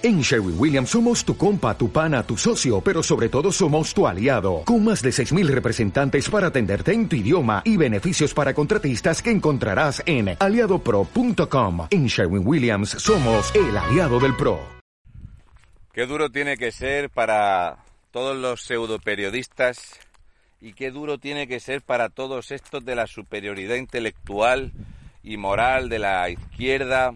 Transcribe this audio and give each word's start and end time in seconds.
En 0.00 0.20
Sherwin 0.20 0.54
Williams 0.56 0.90
somos 0.90 1.24
tu 1.24 1.36
compa, 1.36 1.76
tu 1.76 1.90
pana, 1.90 2.22
tu 2.22 2.36
socio, 2.36 2.80
pero 2.80 3.02
sobre 3.02 3.28
todo 3.28 3.50
somos 3.50 3.92
tu 3.92 4.06
aliado, 4.06 4.62
con 4.64 4.84
más 4.84 5.02
de 5.02 5.10
6.000 5.10 5.48
representantes 5.48 6.30
para 6.30 6.46
atenderte 6.46 6.92
en 6.92 7.08
tu 7.08 7.16
idioma 7.16 7.62
y 7.64 7.76
beneficios 7.76 8.32
para 8.32 8.54
contratistas 8.54 9.20
que 9.20 9.32
encontrarás 9.32 10.00
en 10.06 10.36
aliadopro.com. 10.38 11.88
En 11.90 12.06
Sherwin 12.06 12.46
Williams 12.46 12.90
somos 12.90 13.52
el 13.56 13.76
aliado 13.76 14.20
del 14.20 14.36
PRO. 14.36 14.60
Qué 15.92 16.06
duro 16.06 16.30
tiene 16.30 16.56
que 16.56 16.70
ser 16.70 17.10
para 17.10 17.78
todos 18.12 18.36
los 18.36 18.62
pseudoperiodistas 18.62 19.98
y 20.60 20.74
qué 20.74 20.92
duro 20.92 21.18
tiene 21.18 21.48
que 21.48 21.58
ser 21.58 21.82
para 21.82 22.08
todos 22.08 22.52
estos 22.52 22.84
de 22.84 22.94
la 22.94 23.08
superioridad 23.08 23.74
intelectual 23.74 24.70
y 25.24 25.38
moral 25.38 25.88
de 25.88 25.98
la 25.98 26.30
izquierda 26.30 27.14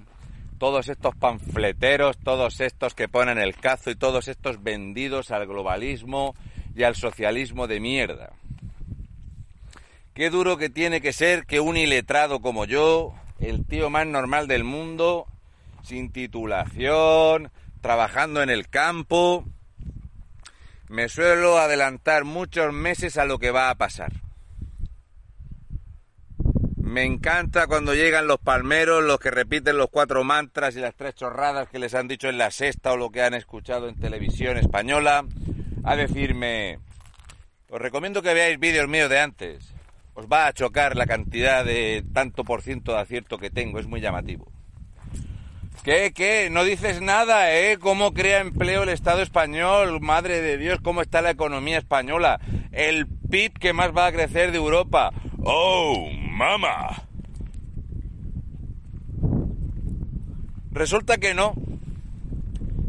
todos 0.62 0.88
estos 0.88 1.16
panfleteros, 1.16 2.18
todos 2.18 2.60
estos 2.60 2.94
que 2.94 3.08
ponen 3.08 3.38
el 3.38 3.56
cazo 3.56 3.90
y 3.90 3.96
todos 3.96 4.28
estos 4.28 4.62
vendidos 4.62 5.32
al 5.32 5.48
globalismo 5.48 6.36
y 6.76 6.84
al 6.84 6.94
socialismo 6.94 7.66
de 7.66 7.80
mierda. 7.80 8.30
Qué 10.14 10.30
duro 10.30 10.58
que 10.58 10.70
tiene 10.70 11.00
que 11.00 11.12
ser 11.12 11.46
que 11.46 11.58
un 11.58 11.76
iletrado 11.76 12.38
como 12.38 12.64
yo, 12.64 13.12
el 13.40 13.66
tío 13.66 13.90
más 13.90 14.06
normal 14.06 14.46
del 14.46 14.62
mundo, 14.62 15.26
sin 15.82 16.12
titulación, 16.12 17.50
trabajando 17.80 18.40
en 18.40 18.48
el 18.48 18.68
campo, 18.68 19.44
me 20.88 21.08
suelo 21.08 21.58
adelantar 21.58 22.22
muchos 22.22 22.72
meses 22.72 23.18
a 23.18 23.24
lo 23.24 23.40
que 23.40 23.50
va 23.50 23.68
a 23.68 23.74
pasar. 23.74 24.12
Me 26.92 27.04
encanta 27.04 27.68
cuando 27.68 27.94
llegan 27.94 28.26
los 28.26 28.38
palmeros, 28.38 29.02
los 29.02 29.18
que 29.18 29.30
repiten 29.30 29.78
los 29.78 29.88
cuatro 29.88 30.24
mantras 30.24 30.76
y 30.76 30.80
las 30.80 30.94
tres 30.94 31.14
chorradas 31.14 31.66
que 31.70 31.78
les 31.78 31.94
han 31.94 32.06
dicho 32.06 32.28
en 32.28 32.36
la 32.36 32.50
sexta 32.50 32.92
o 32.92 32.98
lo 32.98 33.08
que 33.08 33.22
han 33.22 33.32
escuchado 33.32 33.88
en 33.88 33.98
televisión 33.98 34.58
española, 34.58 35.24
a 35.84 35.96
decirme, 35.96 36.80
os 37.70 37.80
recomiendo 37.80 38.20
que 38.20 38.34
veáis 38.34 38.58
vídeos 38.58 38.88
míos 38.88 39.08
de 39.08 39.20
antes. 39.20 39.74
Os 40.12 40.26
va 40.26 40.46
a 40.46 40.52
chocar 40.52 40.94
la 40.94 41.06
cantidad 41.06 41.64
de 41.64 42.04
tanto 42.12 42.44
por 42.44 42.60
ciento 42.60 42.92
de 42.92 42.98
acierto 42.98 43.38
que 43.38 43.48
tengo, 43.48 43.78
es 43.78 43.86
muy 43.86 44.02
llamativo. 44.02 44.52
¿Qué, 45.84 46.12
qué? 46.14 46.50
No 46.50 46.62
dices 46.62 47.00
nada, 47.00 47.56
¿eh? 47.56 47.78
¿Cómo 47.80 48.12
crea 48.12 48.40
empleo 48.40 48.82
el 48.82 48.90
Estado 48.90 49.22
español? 49.22 50.02
Madre 50.02 50.42
de 50.42 50.58
Dios, 50.58 50.78
¿cómo 50.82 51.00
está 51.00 51.22
la 51.22 51.30
economía 51.30 51.78
española? 51.78 52.38
El 52.70 53.06
PIB 53.06 53.58
que 53.58 53.72
más 53.72 53.96
va 53.96 54.08
a 54.08 54.12
crecer 54.12 54.52
de 54.52 54.58
Europa. 54.58 55.10
¡Oh, 55.42 56.06
mamá! 56.42 57.02
Resulta 60.72 61.18
que 61.18 61.34
no. 61.34 61.54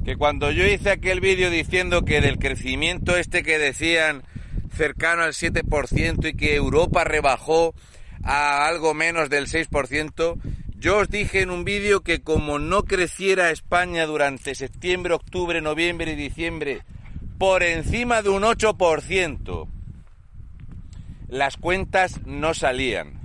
Que 0.04 0.16
cuando 0.18 0.52
yo 0.52 0.66
hice 0.66 0.90
aquel 0.90 1.22
vídeo 1.22 1.50
diciendo 1.50 2.04
que 2.04 2.22
del 2.22 2.40
crecimiento 2.40 3.16
este 3.16 3.44
que 3.44 3.58
decían 3.58 4.24
cercano 4.76 5.24
al 5.24 5.34
7% 5.34 6.30
y 6.30 6.34
que 6.34 6.56
Europa 6.56 7.04
rebajó 7.04 7.74
a 8.24 8.66
algo 8.66 8.94
menos 8.94 9.30
del 9.30 9.48
6%, 9.48 10.40
yo 10.78 10.98
os 10.98 11.10
dije 11.10 11.42
en 11.42 11.52
un 11.52 11.64
vídeo 11.64 12.02
que 12.02 12.22
como 12.22 12.60
no 12.60 12.84
creciera 12.84 13.52
España 13.52 14.06
durante 14.06 14.56
septiembre, 14.56 15.14
octubre, 15.14 15.62
noviembre 15.62 16.14
y 16.14 16.16
diciembre 16.16 16.82
por 17.38 17.64
encima 17.64 18.22
de 18.22 18.30
un 18.30 18.44
8%, 18.44 19.68
las 21.30 21.58
cuentas 21.58 22.22
no 22.26 22.54
salían. 22.54 23.23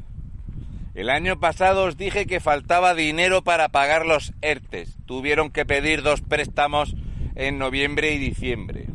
El 0.99 1.11
año 1.11 1.39
pasado 1.39 1.85
os 1.85 1.97
dije 1.97 2.27
que 2.27 2.41
faltaba 2.41 2.93
dinero 2.93 3.45
para 3.45 3.69
pagar 3.69 4.05
los 4.05 4.33
ERTES. 4.43 4.97
Tuvieron 5.07 5.51
que 5.53 5.65
pedir 5.65 6.03
dos 6.03 6.23
préstamos 6.23 6.97
en 7.37 7.57
noviembre 7.57 8.15
y 8.15 8.19
diciembre. 8.19 8.87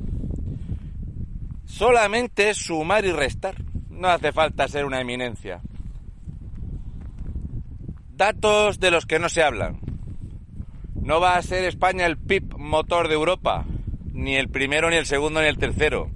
Solamente 1.64 2.54
sumar 2.56 3.06
y 3.06 3.14
restar. 3.14 3.56
No 3.90 4.10
hace 4.10 4.34
falta 4.34 4.68
ser 4.68 4.84
una 4.84 5.00
eminencia. 5.00 5.62
Datos 8.10 8.82
de 8.82 8.92
los 8.92 9.06
que 9.06 9.20
no 9.20 9.30
se 9.30 9.42
hablan. 9.42 9.80
No 10.96 11.22
va 11.22 11.38
a 11.38 11.42
ser 11.42 11.64
España 11.64 12.06
el 12.06 12.18
PIB 12.18 12.58
motor 12.58 13.08
de 13.08 13.14
Europa, 13.14 13.64
ni 14.12 14.36
el 14.36 14.50
primero, 14.50 14.90
ni 14.90 14.98
el 14.98 15.06
segundo, 15.06 15.40
ni 15.40 15.48
el 15.48 15.58
tercero. 15.58 16.10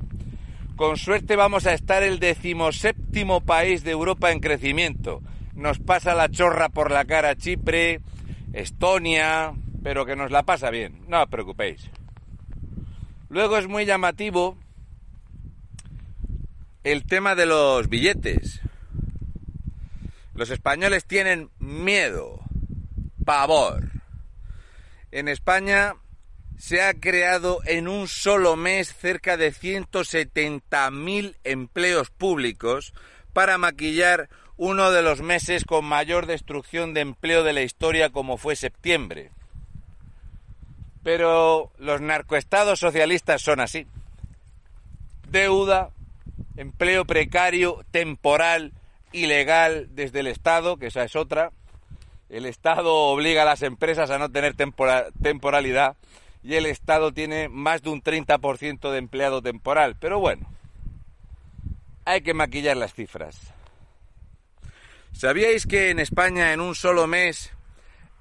Con 0.76 0.98
suerte 0.98 1.38
vamos 1.38 1.66
a 1.66 1.74
estar 1.74 2.04
el 2.04 2.20
decimoséptimo 2.20 3.40
país 3.40 3.86
de 3.86 3.92
Europa 3.92 4.34
en 4.34 4.42
crecimiento. 4.42 5.22
Nos 5.58 5.80
pasa 5.80 6.14
la 6.14 6.30
chorra 6.30 6.70
por 6.70 6.92
la 6.92 7.06
cara 7.06 7.36
Chipre, 7.36 8.00
Estonia, 8.54 9.56
pero 9.82 10.06
que 10.06 10.16
nos 10.16 10.30
la 10.30 10.44
pasa 10.44 10.70
bien, 10.70 11.04
no 11.08 11.24
os 11.24 11.30
preocupéis. 11.30 11.90
Luego 13.30 13.58
es 13.58 13.68
muy 13.68 13.86
llamativo 13.86 14.56
el 16.84 17.08
tema 17.08 17.34
de 17.34 17.48
los 17.48 17.90
billetes. 17.90 18.62
Los 20.36 20.52
españoles 20.52 21.06
tienen 21.06 21.50
miedo, 21.58 22.40
pavor. 23.26 23.90
En 25.10 25.28
España 25.28 25.96
se 26.60 26.84
ha 26.84 26.94
creado 26.94 27.62
en 27.66 27.88
un 27.88 28.08
solo 28.08 28.56
mes 28.58 28.94
cerca 28.94 29.38
de 29.38 29.52
170.000 29.52 31.36
empleos 31.44 32.12
públicos 32.12 32.94
para 33.38 33.60
maquillar 33.60 34.30
uno 34.58 34.90
de 34.90 35.04
los 35.04 35.22
meses 35.22 35.64
con 35.64 35.86
mayor 35.86 36.26
destrucción 36.26 36.96
de 36.96 37.02
empleo 37.02 37.44
de 37.44 37.54
la 37.54 37.62
historia 37.62 38.10
como 38.10 38.38
fue 38.38 38.56
septiembre. 38.56 39.30
Pero 41.04 41.72
los 41.78 42.02
narcoestados 42.02 42.80
socialistas 42.80 43.44
son 43.44 43.60
así. 43.60 43.86
Deuda, 45.30 45.92
empleo 46.56 47.06
precario, 47.06 47.86
temporal, 47.92 48.74
ilegal 49.12 49.90
desde 49.92 50.22
el 50.22 50.26
Estado, 50.26 50.78
que 50.78 50.88
esa 50.88 51.04
es 51.04 51.16
otra. 51.16 51.52
El 52.30 52.48
Estado 52.48 52.92
obliga 52.92 53.44
a 53.44 53.46
las 53.46 53.62
empresas 53.62 54.10
a 54.10 54.18
no 54.18 54.32
tener 54.32 54.56
temporalidad 54.56 55.96
y 56.42 56.56
el 56.56 56.66
Estado 56.66 57.12
tiene 57.12 57.50
más 57.50 57.84
de 57.84 57.92
un 57.92 58.02
30% 58.02 58.90
de 58.90 58.98
empleado 58.98 59.44
temporal. 59.44 59.96
Pero 60.00 60.20
bueno, 60.20 60.48
hay 62.08 62.22
que 62.22 62.34
maquillar 62.34 62.78
las 62.78 62.94
cifras. 62.94 63.38
¿Sabíais 65.12 65.68
que 65.68 65.90
en 65.90 66.00
España 66.00 66.54
en 66.54 66.62
un 66.62 66.74
solo 66.74 67.06
mes 67.06 67.52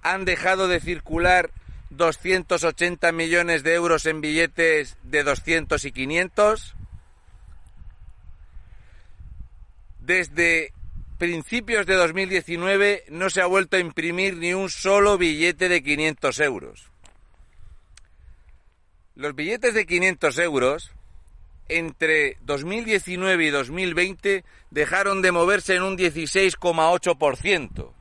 han 0.02 0.24
dejado 0.24 0.66
de 0.66 0.80
circular 0.80 1.52
280 1.90 3.12
millones 3.12 3.62
de 3.62 3.74
euros 3.74 4.06
en 4.06 4.20
billetes 4.20 4.96
de 5.04 5.22
200 5.22 5.84
y 5.84 5.92
500? 5.92 6.74
Desde 10.00 10.72
principios 11.18 11.86
de 11.86 11.94
2019 11.94 13.04
no 13.10 13.30
se 13.30 13.40
ha 13.40 13.46
vuelto 13.46 13.76
a 13.76 13.80
imprimir 13.80 14.36
ni 14.36 14.52
un 14.52 14.68
solo 14.68 15.16
billete 15.16 15.68
de 15.68 15.84
500 15.84 16.40
euros. 16.40 16.90
Los 19.14 19.36
billetes 19.36 19.74
de 19.74 19.86
500 19.86 20.38
euros 20.40 20.95
entre 21.68 22.38
2019 22.42 23.44
y 23.44 23.50
2020 23.50 24.44
dejaron 24.70 25.22
de 25.22 25.32
moverse 25.32 25.74
en 25.74 25.82
un 25.82 25.96
16,8%. 25.96 27.92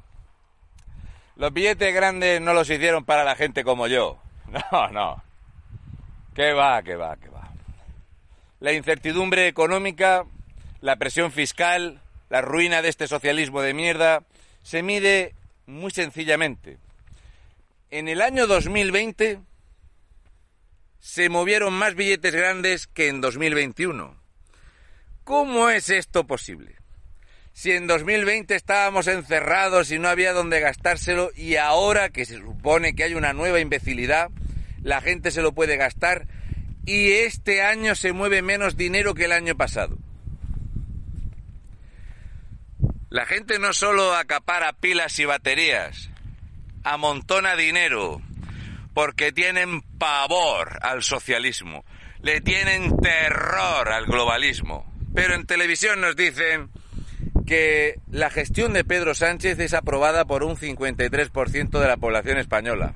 Los 1.37 1.53
billetes 1.53 1.93
grandes 1.93 2.39
no 2.41 2.53
los 2.53 2.69
hicieron 2.69 3.03
para 3.03 3.23
la 3.23 3.35
gente 3.35 3.63
como 3.63 3.87
yo. 3.87 4.19
No, 4.71 4.89
no. 4.89 5.23
¿Qué 6.35 6.53
va, 6.53 6.81
qué 6.83 6.95
va, 6.95 7.17
qué 7.17 7.29
va? 7.29 7.49
La 8.59 8.73
incertidumbre 8.73 9.47
económica, 9.47 10.25
la 10.81 10.97
presión 10.97 11.31
fiscal, 11.31 11.99
la 12.29 12.41
ruina 12.41 12.81
de 12.81 12.89
este 12.89 13.07
socialismo 13.07 13.61
de 13.61 13.73
mierda, 13.73 14.23
se 14.61 14.83
mide 14.83 15.33
muy 15.65 15.91
sencillamente. 15.91 16.77
En 17.89 18.07
el 18.07 18.21
año 18.21 18.47
2020 18.47 19.39
se 20.99 21.29
movieron 21.29 21.73
más 21.73 21.95
billetes 21.95 22.33
grandes 22.33 22.87
que 22.87 23.07
en 23.07 23.21
2021. 23.21 24.15
¿Cómo 25.23 25.69
es 25.69 25.89
esto 25.89 26.27
posible? 26.27 26.75
Si 27.53 27.71
en 27.71 27.87
2020 27.87 28.53
estábamos 28.53 29.07
encerrados 29.07 29.91
y 29.91 29.97
no 29.97 30.09
había 30.09 30.33
dónde 30.33 30.59
gastárselo 30.59 31.31
y 31.35 31.55
ahora 31.55 32.09
que 32.09 32.25
se 32.25 32.37
supone 32.37 32.95
que 32.95 33.05
hay 33.05 33.13
una 33.13 33.33
nueva 33.33 33.59
imbecilidad, 33.59 34.29
la 34.83 35.01
gente 35.01 35.31
se 35.31 35.41
lo 35.41 35.53
puede 35.53 35.77
gastar 35.77 36.27
y 36.85 37.11
este 37.11 37.63
año 37.63 37.95
se 37.95 38.11
mueve 38.11 38.41
menos 38.41 38.77
dinero 38.77 39.13
que 39.13 39.25
el 39.25 39.31
año 39.31 39.55
pasado. 39.55 39.97
La 43.09 43.25
gente 43.25 43.57
no 43.57 43.71
solo 43.71 44.13
acapara 44.13 44.73
pilas 44.73 45.17
y 45.19 45.25
baterías, 45.25 46.09
amontona 46.83 47.55
dinero, 47.55 48.21
porque 48.95 49.33
tienen 49.33 49.81
pavor 49.99 50.79
al 50.81 51.03
socialismo, 51.03 51.83
le 52.21 52.39
tienen 52.39 52.95
terror 52.97 53.89
al 53.89 54.05
globalismo. 54.05 54.89
Pero 55.13 55.35
en 55.35 55.45
televisión 55.45 55.99
nos 55.99 56.15
dicen 56.15 56.69
que 57.45 57.99
la 58.09 58.29
gestión 58.29 58.71
de 58.71 58.85
Pedro 58.85 59.13
Sánchez 59.13 59.59
es 59.59 59.73
aprobada 59.73 60.23
por 60.23 60.43
un 60.43 60.55
53% 60.55 61.77
de 61.77 61.87
la 61.87 61.97
población 61.97 62.37
española. 62.37 62.93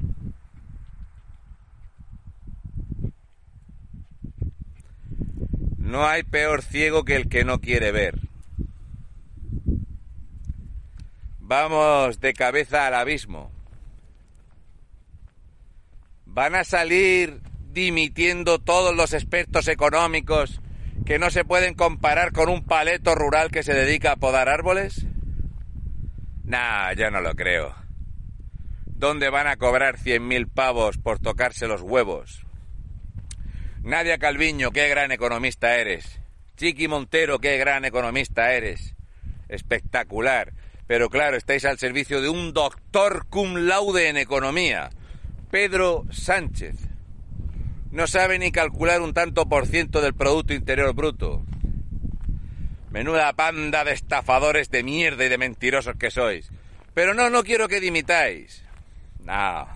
No 5.78 6.08
hay 6.08 6.24
peor 6.24 6.62
ciego 6.62 7.04
que 7.04 7.18
el 7.18 7.28
que 7.28 7.44
no 7.44 7.60
quiere 7.60 7.92
ver. 7.92 8.16
Vamos 11.40 12.22
de 12.22 12.34
cabeza 12.34 12.88
al 12.88 12.94
abismo. 12.94 13.59
Van 16.40 16.56
a 16.56 16.64
salir 16.64 17.42
dimitiendo 17.74 18.60
todos 18.60 18.96
los 18.96 19.12
expertos 19.12 19.68
económicos 19.68 20.62
que 21.06 21.20
no 21.20 21.32
se 21.32 21.44
pueden 21.44 21.74
comparar 21.74 22.32
con 22.32 22.48
un 22.48 22.64
paleto 22.64 23.14
rural 23.14 23.52
que 23.52 23.62
se 23.62 23.74
dedica 23.74 24.14
a 24.14 24.16
podar 24.16 24.48
árboles? 24.48 25.06
Nah, 26.46 26.94
yo 26.94 27.12
no 27.12 27.20
lo 27.20 27.36
creo. 27.36 27.76
¿Dónde 28.86 29.30
van 29.30 29.48
a 29.48 29.58
cobrar 29.58 29.98
cien 29.98 30.30
mil 30.30 30.48
pavos 30.48 30.98
por 30.98 31.20
tocarse 31.20 31.68
los 31.68 31.82
huevos? 31.82 32.46
Nadia 33.84 34.18
Calviño, 34.18 34.72
qué 34.72 34.88
gran 34.88 35.12
economista 35.12 35.76
eres. 35.76 36.22
Chiqui 36.56 36.88
Montero, 36.88 37.40
qué 37.40 37.58
gran 37.58 37.84
economista 37.84 38.54
eres. 38.54 38.96
Espectacular. 39.50 40.54
Pero 40.88 41.10
claro, 41.10 41.36
estáis 41.36 41.66
al 41.66 41.80
servicio 41.80 42.22
de 42.22 42.30
un 42.30 42.54
doctor 42.54 43.28
cum 43.28 43.56
laude 43.68 44.08
en 44.08 44.16
economía. 44.16 44.90
Pedro 45.52 46.06
Sánchez. 46.12 46.76
No 47.92 48.06
sabe 48.06 48.38
ni 48.38 48.52
calcular 48.52 49.02
un 49.02 49.14
tanto 49.14 49.50
por 49.50 49.66
ciento 49.66 50.00
del 50.00 50.14
Producto 50.14 50.54
Interior 50.54 50.94
Bruto. 50.94 51.44
Menuda 52.92 53.34
panda 53.34 53.84
de 53.84 53.94
estafadores 53.94 54.70
de 54.70 54.84
mierda 54.84 55.26
y 55.26 55.30
de 55.30 55.40
mentirosos 55.40 55.96
que 55.96 56.12
sois. 56.12 56.52
Pero 56.94 57.16
no, 57.16 57.32
no 57.32 57.44
quiero 57.44 57.68
que 57.68 57.80
dimitáis. 57.80 58.64
No. 59.24 59.68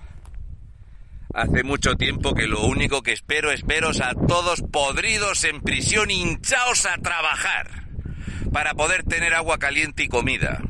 Hace 1.34 1.64
mucho 1.64 1.96
tiempo 1.96 2.36
que 2.36 2.46
lo 2.46 2.62
único 2.62 3.02
que 3.02 3.14
espero 3.14 3.52
es 3.52 3.66
veros 3.66 4.00
a 4.00 4.14
todos 4.14 4.62
podridos 4.62 5.44
en 5.44 5.62
prisión, 5.62 6.12
hinchaos 6.12 6.86
a 6.86 6.98
trabajar, 7.00 7.88
para 8.52 8.76
poder 8.76 9.04
tener 9.04 9.34
agua 9.34 9.58
caliente 9.58 10.04
y 10.04 10.08
comida. 10.08 10.62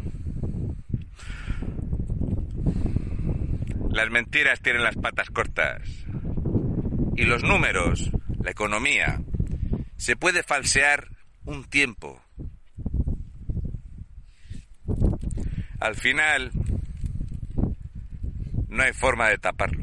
Las 3.94 4.10
mentiras 4.10 4.60
tienen 4.60 4.84
las 4.84 4.96
patas 4.96 5.30
cortas. 5.30 5.82
Y 7.16 7.26
los 7.26 7.44
números, 7.44 8.10
la 8.42 8.50
economía, 8.50 9.22
se 9.98 10.16
puede 10.16 10.42
falsear 10.42 11.10
un 11.46 11.64
tiempo. 11.66 12.20
Al 15.80 15.96
final, 15.96 16.52
no 18.68 18.82
hay 18.82 18.94
forma 18.94 19.30
de 19.30 19.38
taparlo. 19.38 19.83